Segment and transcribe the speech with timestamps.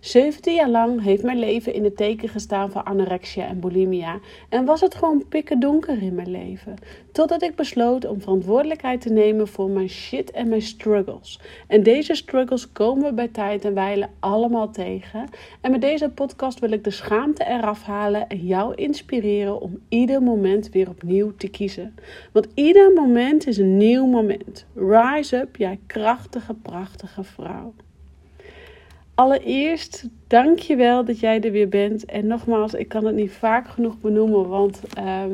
[0.00, 4.64] 17 jaar lang heeft mijn leven in het teken gestaan van anorexia en bulimia en
[4.64, 6.76] was het gewoon pikken donker in mijn leven.
[7.12, 11.40] Totdat ik besloot om verantwoordelijkheid te nemen voor mijn shit en mijn struggles.
[11.66, 15.28] En deze struggles komen we bij tijd en wijle allemaal tegen.
[15.60, 20.22] En met deze podcast wil ik de schaamte eraf halen en jou inspireren om ieder
[20.22, 21.94] moment weer opnieuw te kiezen.
[22.32, 24.66] Want ieder moment is een nieuw moment.
[24.74, 27.72] Rise up, jij krachtige, prachtige vrouw.
[29.20, 32.04] Allereerst, dank je wel dat jij er weer bent.
[32.04, 35.32] En nogmaals, ik kan het niet vaak genoeg benoemen, want ehm,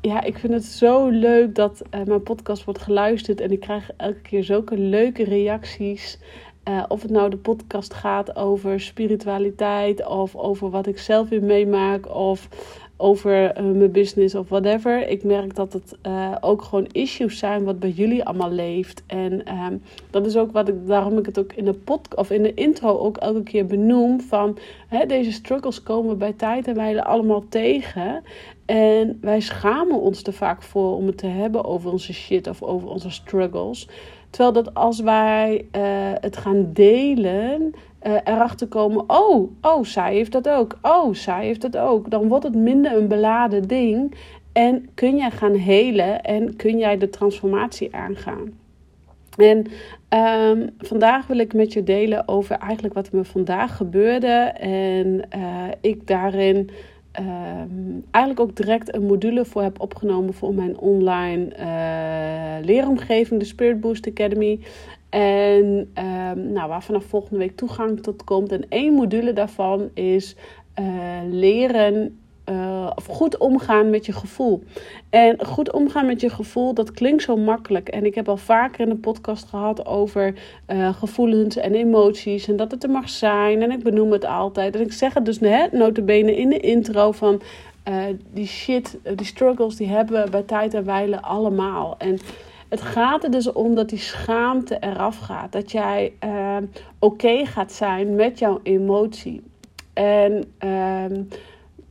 [0.00, 3.40] ja, ik vind het zo leuk dat uh, mijn podcast wordt geluisterd.
[3.40, 6.18] En ik krijg elke keer zulke leuke reacties.
[6.68, 11.42] Uh, of het nou de podcast gaat over spiritualiteit of over wat ik zelf weer
[11.42, 12.48] meemaak of
[12.96, 15.08] over uh, mijn business of whatever.
[15.08, 19.02] Ik merk dat het uh, ook gewoon issues zijn wat bij jullie allemaal leeft.
[19.06, 22.30] En um, dat is ook wat ik, daarom ik het ook in de podcast of
[22.30, 24.20] in de intro ook elke keer benoem.
[24.20, 28.22] Van hè, deze struggles komen bij tijd en wijle allemaal tegen.
[28.66, 32.62] En wij schamen ons er vaak voor om het te hebben over onze shit of
[32.62, 33.88] over onze struggles.
[34.34, 35.82] Terwijl dat als wij uh,
[36.20, 37.74] het gaan delen,
[38.06, 40.78] uh, erachter komen: oh, oh, zij heeft dat ook.
[40.82, 42.10] Oh, zij heeft dat ook.
[42.10, 44.14] Dan wordt het minder een beladen ding.
[44.52, 48.52] En kun jij gaan helen en kun jij de transformatie aangaan.
[49.36, 49.66] En
[50.48, 54.52] um, vandaag wil ik met je delen over eigenlijk wat me vandaag gebeurde.
[54.58, 56.70] En uh, ik daarin
[57.20, 63.46] um, eigenlijk ook direct een module voor heb opgenomen voor mijn online uh, leeromgeving, de
[63.46, 64.60] Spirit Boost Academy.
[65.08, 65.64] En
[65.98, 68.52] um, nou, waar vanaf volgende week toegang tot komt.
[68.52, 70.36] En één module daarvan is
[70.80, 70.86] uh,
[71.30, 72.18] leren
[72.50, 74.62] uh, of goed omgaan met je gevoel.
[75.10, 77.88] En goed omgaan met je gevoel, dat klinkt zo makkelijk.
[77.88, 80.34] En ik heb al vaker in een podcast gehad over
[80.68, 82.48] uh, gevoelens en emoties.
[82.48, 83.62] En dat het er mag zijn.
[83.62, 84.74] En ik benoem het altijd.
[84.74, 87.42] En ik zeg het dus net, notabene in de intro van...
[87.88, 91.94] Uh, die shit, die struggles, die hebben we bij tijd en wijle allemaal.
[91.98, 92.18] En
[92.68, 95.52] het gaat er dus om dat die schaamte eraf gaat.
[95.52, 96.12] Dat jij
[96.98, 99.42] oké gaat zijn met jouw emotie.
[99.94, 101.04] En uh,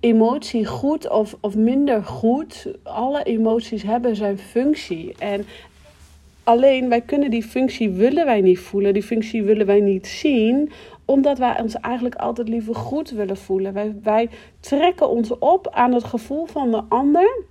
[0.04, 5.16] emotie goed of, of minder goed, alle emoties hebben zijn functie.
[5.20, 5.46] En
[6.44, 10.72] alleen wij kunnen die functie willen wij niet voelen, die functie willen wij niet zien,
[11.06, 14.00] omdat wij ons eigenlijk altijd liever goed willen voelen.
[14.04, 17.42] Wij, trekken ons op aan het gevoel van de ander.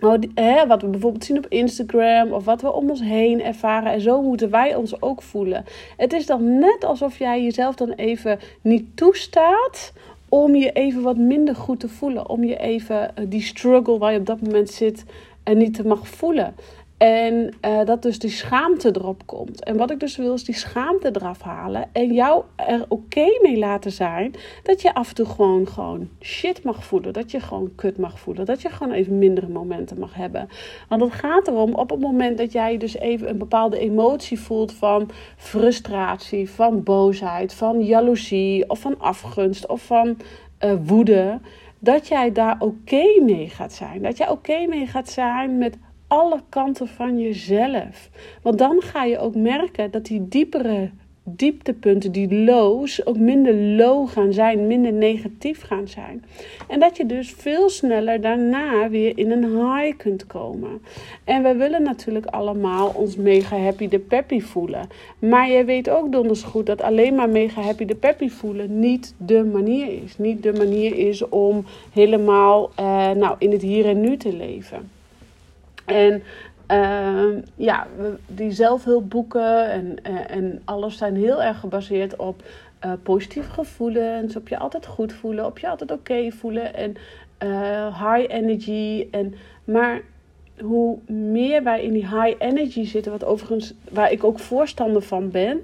[0.00, 3.92] Oh, wat we bijvoorbeeld zien op Instagram of wat we om ons heen ervaren.
[3.92, 5.64] En zo moeten wij ons ook voelen.
[5.96, 9.92] Het is dan net alsof jij jezelf dan even niet toestaat
[10.34, 12.28] om je even wat minder goed te voelen.
[12.28, 15.04] Om je even eh, die struggle waar je op dat moment zit
[15.42, 16.54] en niet te mag voelen.
[16.96, 19.64] En uh, dat dus die schaamte erop komt.
[19.64, 21.88] En wat ik dus wil is die schaamte eraf halen.
[21.92, 24.34] En jou er oké mee laten zijn.
[24.62, 27.12] Dat je af en toe gewoon, gewoon shit mag voelen.
[27.12, 28.44] Dat je gewoon kut mag voelen.
[28.44, 30.48] Dat je gewoon even mindere momenten mag hebben.
[30.88, 34.72] Want het gaat erom op het moment dat jij dus even een bepaalde emotie voelt.
[34.72, 38.70] Van frustratie, van boosheid, van jaloezie.
[38.70, 40.16] Of van afgunst of van
[40.64, 41.40] uh, woede.
[41.78, 44.02] Dat jij daar oké mee gaat zijn.
[44.02, 45.76] Dat jij oké mee gaat zijn met
[46.14, 48.10] alle kanten van jezelf.
[48.42, 50.90] Want dan ga je ook merken dat die diepere
[51.26, 56.24] dieptepunten, die lows, ook minder low gaan zijn, minder negatief gaan zijn.
[56.68, 60.82] En dat je dus veel sneller daarna weer in een high kunt komen.
[61.24, 64.88] En we willen natuurlijk allemaal ons mega happy de peppy voelen.
[65.18, 69.14] Maar je weet ook donders goed dat alleen maar mega happy de peppy voelen niet
[69.16, 70.18] de manier is.
[70.18, 74.90] Niet de manier is om helemaal uh, nou, in het hier en nu te leven.
[75.84, 76.22] En
[76.70, 77.86] uh, ja,
[78.26, 82.42] die zelfhulpboeken en, uh, en alles zijn heel erg gebaseerd op
[82.84, 86.94] uh, positieve gevoelens, op je altijd goed voelen, op je altijd oké voelen en
[87.44, 89.08] uh, high energy.
[89.10, 90.00] En, maar
[90.60, 95.30] hoe meer wij in die high energy zitten, wat overigens waar ik ook voorstander van
[95.30, 95.60] ben,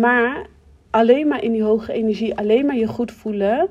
[0.00, 0.46] maar
[0.90, 3.68] alleen maar in die hoge energie, alleen maar je goed voelen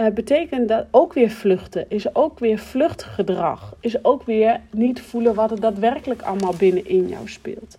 [0.00, 1.84] uh, betekent dat ook weer vluchten.
[1.88, 3.74] Is ook weer vluchtgedrag.
[3.80, 7.76] Is ook weer niet voelen wat er daadwerkelijk allemaal binnenin jou speelt.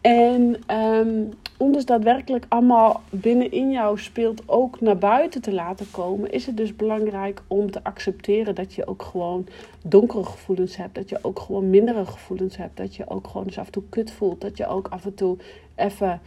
[0.00, 6.32] En um, om dus daadwerkelijk allemaal binnenin jou speelt ook naar buiten te laten komen,
[6.32, 9.46] is het dus belangrijk om te accepteren dat je ook gewoon
[9.82, 10.94] donkere gevoelens hebt.
[10.94, 12.76] Dat je ook gewoon mindere gevoelens hebt.
[12.76, 14.40] Dat je ook gewoon eens af en toe kut voelt.
[14.40, 15.36] Dat je ook af en toe
[15.74, 16.20] even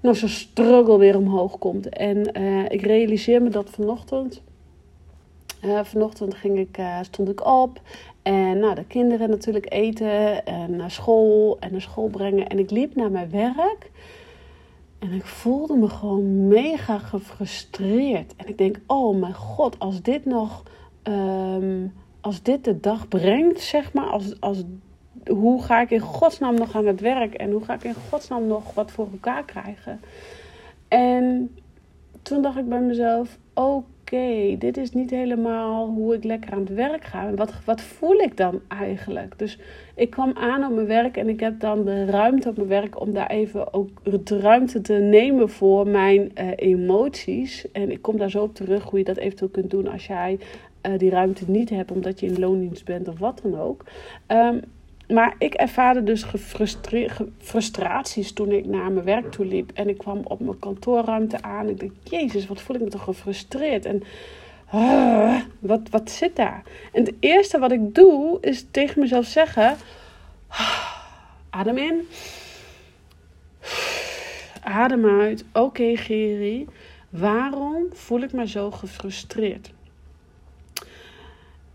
[0.00, 1.88] nou, zo'n struggle weer omhoog komt.
[1.88, 4.42] En uh, ik realiseer me dat vanochtend.
[5.64, 7.80] Uh, vanochtend ging ik, uh, stond ik op
[8.22, 12.46] en nou, de kinderen natuurlijk eten en naar school en naar school brengen.
[12.46, 13.90] En ik liep naar mijn werk
[14.98, 18.36] en ik voelde me gewoon mega gefrustreerd.
[18.36, 20.62] En ik denk, oh mijn god, als dit nog,
[21.02, 24.62] um, als dit de dag brengt, zeg maar, als, als,
[25.26, 28.46] hoe ga ik in godsnaam nog aan het werk en hoe ga ik in godsnaam
[28.46, 30.00] nog wat voor elkaar krijgen?
[30.88, 31.56] En
[32.22, 36.58] toen dacht ik bij mezelf, oké oké, dit is niet helemaal hoe ik lekker aan
[36.60, 37.34] het werk ga.
[37.34, 39.38] wat, wat voel ik dan eigenlijk?
[39.38, 39.58] Dus
[39.94, 43.00] ik kwam aan op mijn werk en ik heb dan de ruimte op mijn werk
[43.00, 43.88] om daar even ook
[44.24, 47.70] de ruimte te nemen voor mijn uh, emoties.
[47.72, 50.38] En ik kom daar zo op terug hoe je dat eventueel kunt doen als jij
[50.82, 53.84] uh, die ruimte niet hebt omdat je in loondienst bent of wat dan ook.
[54.26, 54.60] Um,
[55.08, 56.24] maar ik ervaarde dus
[57.38, 59.70] frustraties toen ik naar mijn werk toe liep.
[59.74, 61.68] En ik kwam op mijn kantoorruimte aan.
[61.68, 63.84] Ik dacht, jezus, wat voel ik me toch gefrustreerd.
[63.84, 64.02] En
[64.74, 66.62] uh, wat, wat zit daar?
[66.92, 69.76] En het eerste wat ik doe, is tegen mezelf zeggen...
[71.50, 72.08] Adem in.
[74.62, 75.44] Adem uit.
[75.52, 76.66] Oké, okay.
[77.10, 79.70] Waarom voel ik me zo gefrustreerd?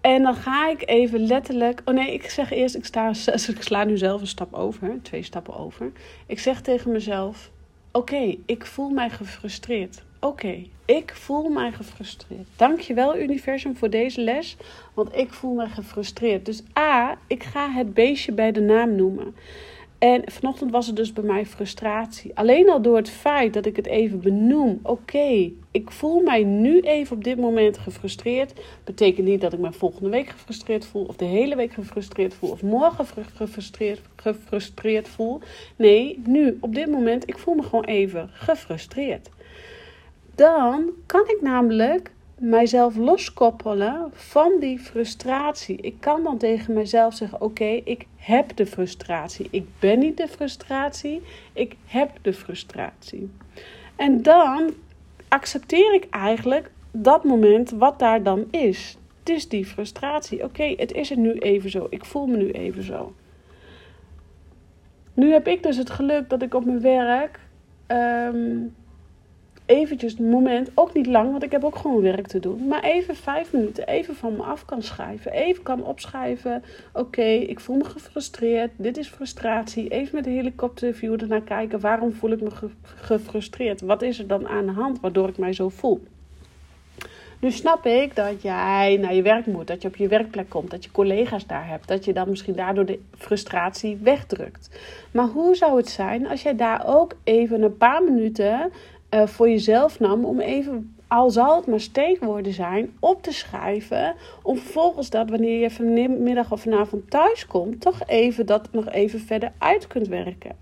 [0.04, 1.82] En dan ga ik even letterlijk.
[1.86, 3.08] Oh nee, ik zeg eerst, ik, sta,
[3.56, 5.92] ik sla nu zelf een stap over, twee stappen over.
[6.28, 7.52] Ik zeg tegen mezelf:
[7.92, 10.04] Oké, ik voel mij gefrustreerd.
[10.20, 12.48] Oké, ik voel mij gefrustreerd.
[12.56, 14.58] Dankjewel, universum, voor deze les.
[14.94, 16.46] Want ik voel me gefrustreerd.
[16.46, 19.36] Dus A, ik ga het beestje bij de naam noemen.
[20.04, 22.32] En vanochtend was het dus bij mij frustratie.
[22.36, 24.80] Alleen al door het feit dat ik het even benoem.
[24.82, 28.54] Oké, ik voel mij nu even op dit moment gefrustreerd.
[28.84, 31.06] Betekent niet dat ik me volgende week gefrustreerd voel.
[31.06, 32.50] Of de hele week gefrustreerd voel.
[32.52, 35.40] Of morgen gefrustreerd, gefrustreerd voel.
[35.76, 39.30] Nee, nu, op dit moment, ik voel me gewoon even gefrustreerd.
[40.36, 45.78] Dan kan ik namelijk mijzelf loskoppelen van die frustratie.
[45.78, 49.48] Ik kan dan tegen mezelf zeggen: Oké, ik heb de frustratie.
[49.52, 51.22] Ik ben niet de frustratie,
[51.54, 53.32] ik heb de frustratie.
[53.96, 54.74] En dan
[55.28, 58.98] accepteer ik eigenlijk dat moment wat daar dan is.
[59.20, 60.44] Het is die frustratie.
[60.44, 61.88] Oké, het is er nu even zo.
[61.90, 63.14] Ik voel me nu even zo.
[65.14, 67.40] Nu heb ik dus het geluk dat ik op mijn werk.
[67.88, 68.58] Ehm,
[69.66, 72.68] eventjes het moment, ook niet lang, want ik heb ook gewoon werk te doen.
[72.68, 75.32] Maar even vijf minuten, even van me af kan schrijven.
[75.32, 76.64] Even kan opschrijven,
[76.94, 78.72] oké, ik voel me gefrustreerd.
[78.76, 79.88] Dit is frustratie.
[79.88, 81.80] Even met de helikopterview ernaar kijken.
[81.80, 82.50] Waarom voel ik me
[82.82, 83.82] gefrustreerd?
[83.82, 86.02] Wat is er dan aan de hand waardoor ik mij zo voel?
[87.44, 90.72] Nu snap ik dat jij naar je werk moet, dat je op je werkplek komt,
[90.72, 94.80] dat je collega's daar hebt, dat je dan misschien daardoor de frustratie wegdrukt.
[95.12, 98.72] Maar hoe zou het zijn als jij daar ook even een paar minuten
[99.14, 104.16] uh, voor jezelf nam om even, al zal het maar steekwoorden zijn, op te schrijven.
[104.44, 109.20] Om vervolgens dat, wanneer je vanmiddag of vanavond thuis komt, toch even dat nog even
[109.20, 110.56] verder uit kunt werken.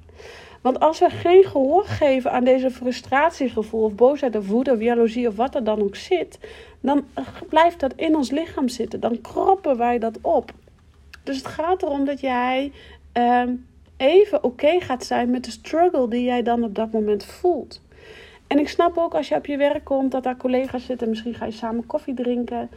[0.62, 5.28] Want als we geen gehoor geven aan deze frustratiegevoel of boosheid of woede of jaloezie
[5.28, 6.40] of wat er dan ook zit,
[6.80, 7.06] dan
[7.50, 9.00] blijft dat in ons lichaam zitten.
[9.00, 10.52] Dan kroppen wij dat op.
[11.24, 12.72] Dus het gaat erom dat jij
[13.18, 13.44] uh,
[13.98, 17.82] even oké gaat zijn met de struggle die jij dan op dat moment voelt.
[18.52, 21.10] En ik snap ook als je op je werk komt dat daar collega's zitten.
[21.10, 22.70] Misschien ga je samen koffie drinken.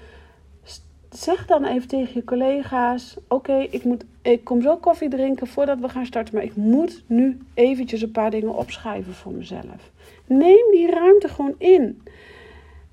[1.11, 5.81] Zeg dan even tegen je collega's: Oké, ik ik, ik kom zo koffie drinken voordat
[5.81, 6.35] we gaan starten.
[6.35, 9.91] Maar ik moet nu eventjes een paar dingen opschrijven voor mezelf.
[10.27, 12.03] Neem die ruimte gewoon in.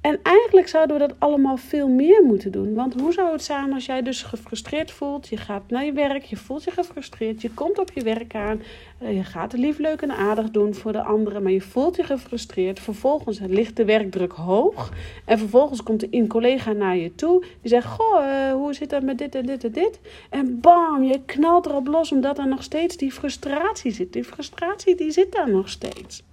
[0.01, 2.73] En eigenlijk zouden we dat allemaal veel meer moeten doen.
[2.73, 5.27] Want hoe zou het zijn als jij dus gefrustreerd voelt?
[5.27, 8.61] Je gaat naar je werk, je voelt je gefrustreerd, je komt op je werk aan,
[8.97, 12.03] eh, je gaat lief, leuk en aardig doen voor de anderen, maar je voelt je
[12.03, 12.79] gefrustreerd.
[12.79, 14.91] Vervolgens ligt de werkdruk hoog
[15.25, 19.03] en vervolgens komt een collega naar je toe die zegt: Goh, uh, hoe zit dat
[19.03, 19.99] met dit en dit en dit?
[20.29, 24.13] En bam, je knalt erop los omdat er nog steeds die frustratie zit.
[24.13, 26.23] Die frustratie die zit daar nog steeds.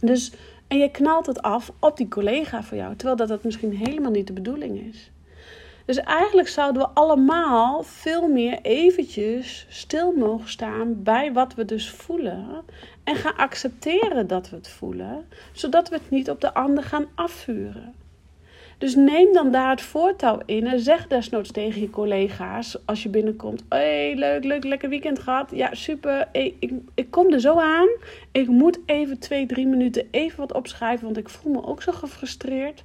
[0.00, 0.32] Dus
[0.74, 4.10] en je knalt het af op die collega van jou, terwijl dat, dat misschien helemaal
[4.10, 5.10] niet de bedoeling is.
[5.84, 11.90] Dus eigenlijk zouden we allemaal veel meer eventjes stil mogen staan bij wat we dus
[11.90, 12.62] voelen.
[13.04, 17.06] En gaan accepteren dat we het voelen, zodat we het niet op de ander gaan
[17.14, 17.94] afvuren.
[18.78, 23.08] Dus neem dan daar het voortouw in en zeg desnoods tegen je collega's als je
[23.08, 25.50] binnenkomt: hey, leuk, leuk, lekker weekend gehad.
[25.50, 26.28] Ja, super.
[26.32, 27.88] Ik, ik kom er zo aan.
[28.32, 31.92] Ik moet even twee, drie minuten even wat opschrijven, want ik voel me ook zo
[31.92, 32.84] gefrustreerd.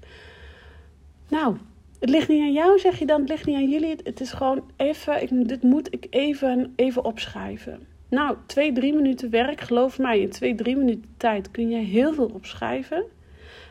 [1.27, 1.57] Nou,
[1.99, 3.19] het ligt niet aan jou, zeg je dan.
[3.19, 3.95] Het ligt niet aan jullie.
[4.03, 7.87] Het is gewoon even, ik, dit moet ik even, even opschrijven.
[8.09, 12.13] Nou, twee, drie minuten werk, geloof mij, in twee, drie minuten tijd kun je heel
[12.13, 13.03] veel opschrijven.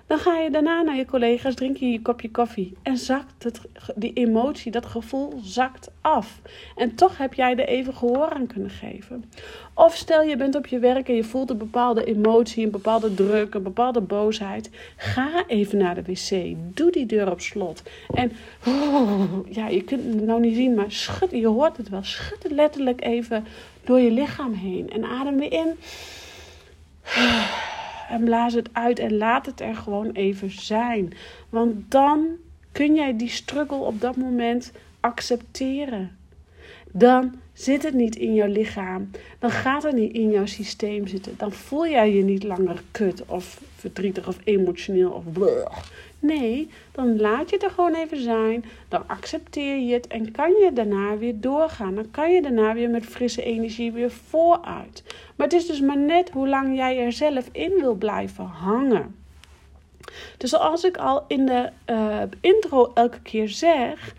[0.09, 2.77] Dan ga je daarna naar je collega's, drink je je kopje koffie.
[2.83, 3.61] En zakt het,
[3.95, 6.41] die emotie, dat gevoel zakt af.
[6.77, 9.25] En toch heb jij er even gehoor aan kunnen geven.
[9.75, 13.15] Of stel je bent op je werk en je voelt een bepaalde emotie, een bepaalde
[13.15, 14.71] druk, een bepaalde boosheid.
[14.97, 16.57] Ga even naar de wc.
[16.75, 17.83] Doe die deur op slot.
[18.15, 18.33] En
[19.59, 22.05] ja, je kunt het nou niet zien, maar schud, je hoort het wel.
[22.05, 23.45] Schud het letterlijk even
[23.85, 24.91] door je lichaam heen.
[24.91, 25.77] En adem weer in
[28.09, 31.13] en blaas het uit en laat het er gewoon even zijn.
[31.49, 32.27] Want dan
[32.73, 36.17] kun jij die struggle op dat moment accepteren.
[36.93, 39.11] Dan zit het niet in jouw lichaam.
[39.39, 41.35] Dan gaat het niet in jouw systeem zitten.
[41.37, 45.77] Dan voel jij je niet langer kut of verdrietig of emotioneel of bleh.
[46.21, 48.65] Nee, dan laat je het er gewoon even zijn.
[48.89, 51.95] Dan accepteer je het en kan je daarna weer doorgaan.
[51.95, 55.03] Dan kan je daarna weer met frisse energie weer vooruit.
[55.37, 59.17] Maar het is dus maar net hoe lang jij er zelf in wil blijven hangen.
[60.37, 64.15] Dus als ik al in de uh, intro elke keer zeg,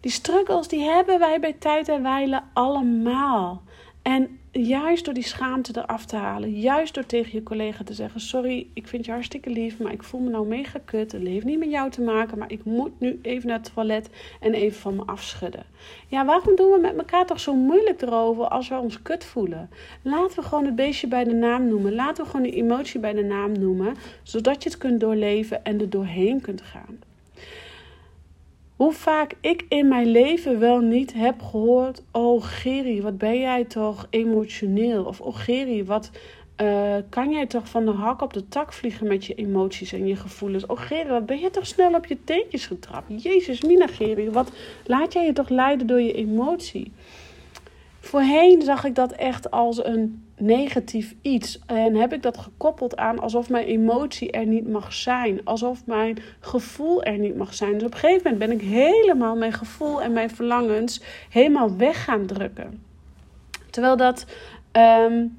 [0.00, 3.62] die struggles die hebben wij bij tijd en wijle allemaal.
[4.02, 8.20] En juist door die schaamte eraf te halen, juist door tegen je collega te zeggen:
[8.20, 11.12] Sorry, ik vind je hartstikke lief, maar ik voel me nou mega kut.
[11.12, 14.10] Het heeft niet met jou te maken, maar ik moet nu even naar het toilet
[14.40, 15.64] en even van me afschudden.
[16.08, 19.70] Ja, waarom doen we met elkaar toch zo moeilijk erover als we ons kut voelen?
[20.02, 21.94] Laten we gewoon het beestje bij de naam noemen.
[21.94, 25.80] Laten we gewoon die emotie bij de naam noemen, zodat je het kunt doorleven en
[25.80, 26.98] er doorheen kunt gaan.
[28.84, 33.64] Hoe vaak ik in mijn leven wel niet heb gehoord: Oh, Geri, wat ben jij
[33.64, 35.04] toch emotioneel?
[35.04, 36.10] Of Oh, Geri, wat
[36.62, 40.06] uh, kan jij toch van de hak op de tak vliegen met je emoties en
[40.06, 40.66] je gevoelens?
[40.66, 43.22] Oh, Geri, wat ben je toch snel op je teentjes getrapt?
[43.22, 44.50] Jezus, Mina, Geri, wat
[44.86, 46.92] laat jij je toch leiden door je emotie?
[48.00, 51.58] Voorheen zag ik dat echt als een negatief iets.
[51.66, 55.40] En heb ik dat gekoppeld aan alsof mijn emotie er niet mag zijn.
[55.44, 57.72] Alsof mijn gevoel er niet mag zijn.
[57.72, 61.00] Dus op een gegeven moment ben ik helemaal mijn gevoel en mijn verlangens
[61.30, 62.82] helemaal weg gaan drukken.
[63.70, 64.26] Terwijl dat
[64.72, 65.34] um,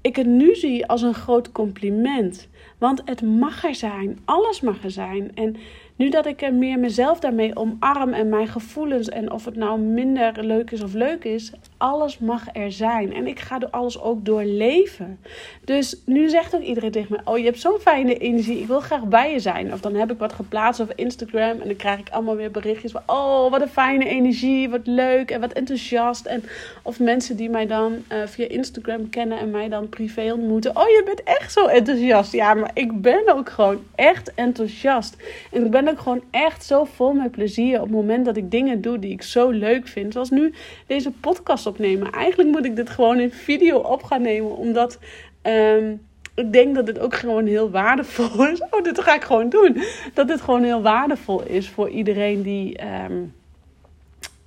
[0.00, 2.48] ik het nu zie als een groot compliment.
[2.78, 4.18] Want het mag er zijn.
[4.24, 5.30] Alles mag er zijn.
[5.34, 5.56] En
[5.96, 9.80] nu dat ik er meer mezelf daarmee omarm en mijn gevoelens en of het nou
[9.80, 13.14] minder leuk is of leuk is, alles mag er zijn.
[13.14, 15.18] En ik ga alles ook doorleven.
[15.64, 18.80] Dus nu zegt ook iedereen tegen me: Oh, je hebt zo'n fijne energie, ik wil
[18.80, 19.72] graag bij je zijn.
[19.72, 22.92] Of dan heb ik wat geplaatst op Instagram en dan krijg ik allemaal weer berichtjes
[22.92, 26.26] van: Oh, wat een fijne energie, wat leuk en wat enthousiast.
[26.26, 26.44] En
[26.82, 30.88] of mensen die mij dan uh, via Instagram kennen en mij dan privé ontmoeten: Oh,
[30.88, 32.32] je bent echt zo enthousiast.
[32.32, 35.16] Ja, maar ik ben ook gewoon echt enthousiast.
[35.52, 38.50] En ik ben ook gewoon echt zo vol met plezier op het moment dat ik
[38.50, 40.12] dingen doe die ik zo leuk vind.
[40.12, 40.54] Zoals nu
[40.86, 42.12] deze podcast opnemen.
[42.12, 44.98] Eigenlijk moet ik dit gewoon in video op gaan nemen, omdat.
[45.42, 46.00] Um,
[46.34, 48.62] ik denk dat dit ook gewoon heel waardevol is.
[48.70, 49.82] Oh, dit ga ik gewoon doen.
[50.14, 52.78] Dat dit gewoon heel waardevol is voor iedereen die,
[53.10, 53.34] um,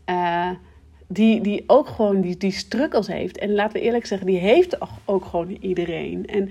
[0.10, 0.50] uh,
[1.08, 3.38] die, die ook gewoon die, die struggles heeft.
[3.38, 6.26] En laten we eerlijk zeggen, die heeft ook gewoon iedereen.
[6.26, 6.50] En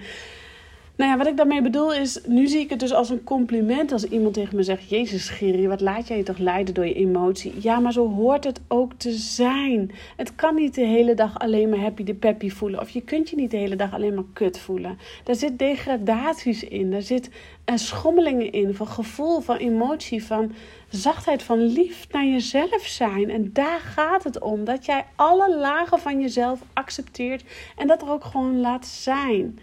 [0.96, 3.92] nou ja, wat ik daarmee bedoel is, nu zie ik het dus als een compliment
[3.92, 6.94] als iemand tegen me zegt: Jezus, Giri, wat laat jij je toch leiden door je
[6.94, 7.52] emotie?
[7.58, 9.90] Ja, maar zo hoort het ook te zijn.
[10.16, 12.80] Het kan niet de hele dag alleen maar happy de peppy voelen.
[12.80, 14.98] Of je kunt je niet de hele dag alleen maar kut voelen.
[15.24, 17.30] Daar zit degradaties in, daar zit
[17.74, 20.52] schommelingen in van gevoel, van emotie, van
[20.88, 23.30] zachtheid, van lief naar jezelf zijn.
[23.30, 24.64] En daar gaat het om.
[24.64, 27.44] Dat jij alle lagen van jezelf accepteert
[27.76, 29.58] en dat er ook gewoon laat zijn.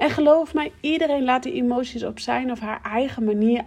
[0.00, 3.64] En geloof mij, iedereen laat die emoties op zijn of haar eigen manier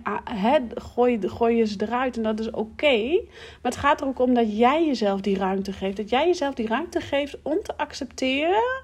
[0.75, 2.17] gooien, gooien ze eruit.
[2.17, 3.21] En dat is oké.
[3.61, 5.97] Maar het gaat er ook om dat jij jezelf die ruimte geeft.
[5.97, 8.83] Dat jij jezelf die ruimte geeft om te accepteren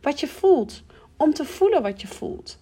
[0.00, 0.82] wat je voelt.
[1.16, 2.60] Om te voelen wat je voelt.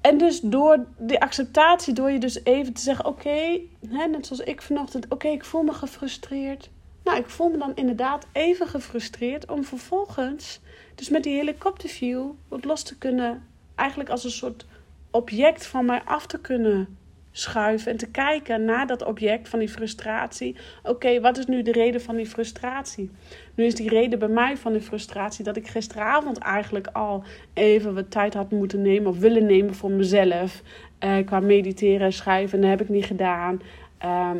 [0.00, 4.62] En dus door die acceptatie, door je dus even te zeggen: Oké, net zoals ik
[4.62, 6.70] vanochtend, oké, ik voel me gefrustreerd.
[7.10, 10.60] Nou, ik voel me dan inderdaad even gefrustreerd om vervolgens
[10.94, 14.66] dus met die helikopterview wat los te kunnen, eigenlijk als een soort
[15.10, 16.98] object van mij af te kunnen
[17.30, 20.56] schuiven en te kijken naar dat object van die frustratie.
[20.82, 23.10] Oké, wat is nu de reden van die frustratie?
[23.54, 27.94] Nu is die reden bij mij van die frustratie dat ik gisteravond eigenlijk al even
[27.94, 30.62] wat tijd had moeten nemen of willen nemen voor mezelf.
[31.04, 33.62] Uh, qua mediteren, schrijven, dat heb ik niet gedaan.
[33.98, 34.38] Ehm,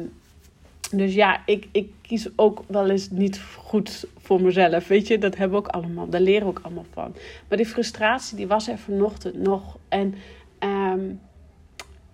[0.91, 4.89] dus ja, ik, ik kies ook wel eens niet goed voor mezelf.
[4.89, 6.09] Weet je, dat hebben we ook allemaal.
[6.09, 7.15] Daar leren we ook allemaal van.
[7.49, 9.79] Maar die frustratie, die was er vanochtend nog.
[9.89, 10.15] En
[10.61, 11.21] um,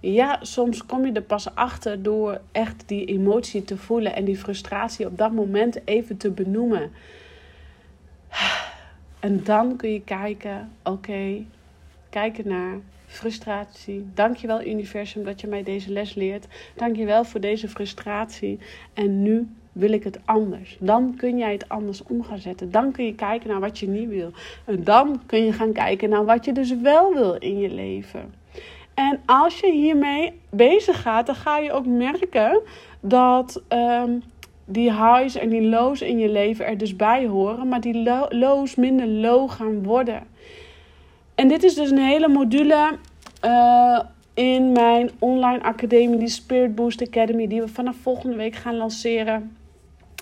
[0.00, 4.38] ja, soms kom je er pas achter door echt die emotie te voelen en die
[4.38, 6.90] frustratie op dat moment even te benoemen.
[9.20, 11.44] En dan kun je kijken, oké,
[12.10, 14.06] kijken naar frustratie.
[14.14, 16.46] Dankjewel universum dat je mij deze les leert.
[16.74, 18.58] Dankjewel voor deze frustratie.
[18.94, 20.76] En nu wil ik het anders.
[20.80, 22.70] Dan kun jij het anders om gaan zetten.
[22.70, 24.30] Dan kun je kijken naar wat je niet wil.
[24.64, 28.34] En dan kun je gaan kijken naar wat je dus wel wil in je leven.
[28.94, 32.60] En als je hiermee bezig gaat, dan ga je ook merken
[33.00, 34.22] dat um,
[34.64, 38.74] die highs en die lows in je leven er dus bij horen, maar die lows
[38.74, 40.22] minder low gaan worden.
[41.36, 42.98] En dit is dus een hele module
[43.44, 44.00] uh,
[44.34, 49.56] in mijn online academie, die Spirit Boost Academy, die we vanaf volgende week gaan lanceren.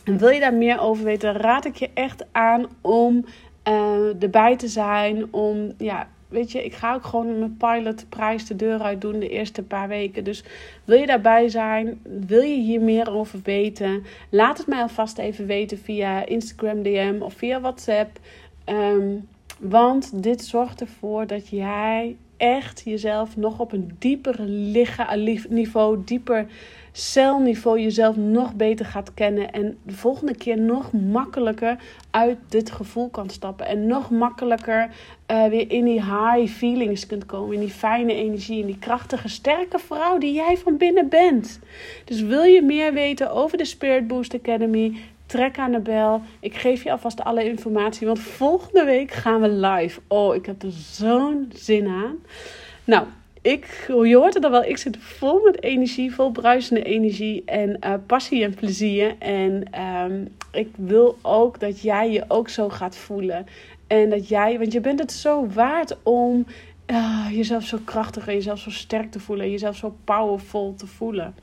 [0.04, 3.24] En wil je daar meer over weten, raad ik je echt aan om
[3.68, 8.56] uh, erbij te zijn, om ja, weet je, ik ga ook gewoon mijn pilotprijs de
[8.56, 10.24] deur uit doen de eerste paar weken.
[10.24, 10.44] Dus
[10.84, 12.00] wil je daarbij zijn?
[12.26, 14.04] Wil je hier meer over weten?
[14.30, 18.18] Laat het mij alvast even weten via Instagram DM of via WhatsApp.
[18.64, 19.16] Ehm,
[19.60, 24.40] want dit zorgt ervoor dat jij echt jezelf nog op een dieper
[25.48, 26.46] niveau, dieper
[26.92, 29.52] celniveau jezelf nog beter gaat kennen.
[29.52, 31.76] En de volgende keer nog makkelijker
[32.10, 33.66] uit dit gevoel kan stappen.
[33.66, 34.90] En nog makkelijker
[35.30, 37.54] uh, weer in die high feelings kunt komen.
[37.54, 38.60] In die fijne energie.
[38.60, 41.58] In die krachtige, sterke vrouw die jij van binnen bent.
[42.04, 44.96] Dus wil je meer weten over de Spirit Boost Academy?
[45.26, 46.22] Trek aan de bel.
[46.40, 48.06] Ik geef je alvast alle informatie.
[48.06, 50.00] Want volgende week gaan we live.
[50.06, 52.16] Oh, ik heb er zo'n zin aan.
[52.84, 53.06] Nou,
[53.42, 57.76] ik, je hoort het al wel, ik zit vol met energie, vol bruisende energie en
[57.80, 59.18] uh, passie en plezier.
[59.18, 63.46] En um, ik wil ook dat jij je ook zo gaat voelen.
[63.86, 66.46] En dat jij, want je bent het zo waard om
[66.86, 69.44] uh, jezelf zo krachtig en jezelf zo sterk te voelen.
[69.44, 71.34] En jezelf zo powerful te voelen.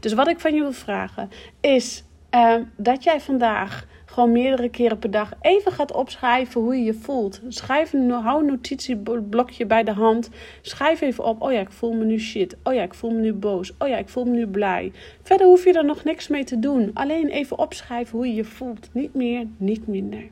[0.00, 4.98] Dus wat ik van je wil vragen is uh, dat jij vandaag gewoon meerdere keren
[4.98, 7.40] per dag even gaat opschrijven hoe je je voelt.
[7.48, 10.30] Schrijf een, hou een notitieblokje bij de hand.
[10.60, 11.42] Schrijf even op.
[11.42, 12.56] Oh ja, ik voel me nu shit.
[12.62, 13.72] Oh ja, ik voel me nu boos.
[13.78, 14.92] Oh ja, ik voel me nu blij.
[15.22, 16.90] Verder hoef je er nog niks mee te doen.
[16.94, 18.88] Alleen even opschrijven hoe je je voelt.
[18.92, 20.28] Niet meer, niet minder.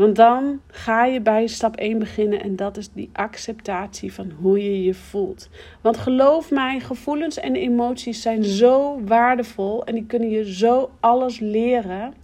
[0.00, 4.64] Want dan ga je bij stap 1 beginnen en dat is die acceptatie van hoe
[4.64, 5.48] je je voelt.
[5.80, 11.38] Want geloof mij, gevoelens en emoties zijn zo waardevol en die kunnen je zo alles
[11.38, 12.14] leren.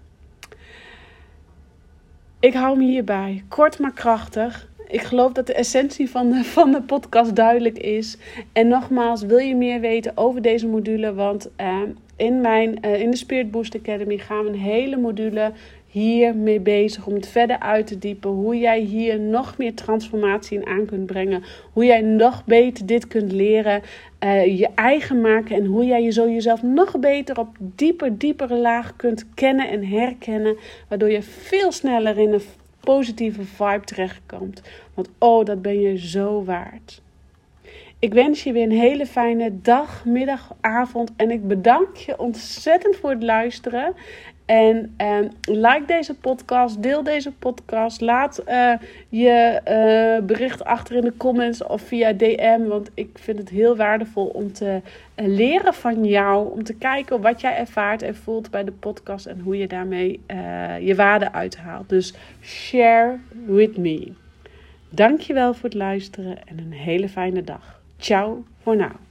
[2.40, 3.44] Ik hou me hierbij.
[3.48, 4.68] Kort maar krachtig.
[4.88, 8.16] Ik geloof dat de essentie van de, van de podcast duidelijk is.
[8.52, 11.14] En nogmaals, wil je meer weten over deze module?
[11.14, 11.82] Want uh,
[12.16, 15.52] in, mijn, uh, in de Spirit Boost Academy gaan we een hele module
[16.00, 18.30] hiermee bezig om het verder uit te diepen.
[18.30, 21.42] Hoe jij hier nog meer transformatie in aan kunt brengen.
[21.72, 23.82] Hoe jij nog beter dit kunt leren.
[24.24, 25.56] Uh, je eigen maken.
[25.56, 29.84] En hoe jij je zo jezelf nog beter op dieper, diepere laag kunt kennen en
[29.84, 30.56] herkennen.
[30.88, 32.42] Waardoor je veel sneller in een
[32.80, 34.62] positieve vibe terechtkomt.
[34.94, 37.00] Want oh, dat ben je zo waard.
[37.98, 41.10] Ik wens je weer een hele fijne dag, middag, avond.
[41.16, 43.94] En ik bedank je ontzettend voor het luisteren.
[44.46, 48.00] En uh, like deze podcast, deel deze podcast.
[48.00, 48.72] Laat uh,
[49.08, 52.66] je uh, bericht achter in de comments of via DM.
[52.66, 54.80] Want ik vind het heel waardevol om te
[55.14, 56.52] eh, leren van jou.
[56.52, 59.26] Om te kijken wat jij ervaart en voelt bij de podcast.
[59.26, 60.20] En hoe je daarmee
[60.80, 61.88] je waarde uithaalt.
[61.88, 64.12] Dus share with me.
[64.90, 67.80] Dankjewel voor het luisteren en een hele fijne dag.
[67.98, 69.05] Ciao voor nu.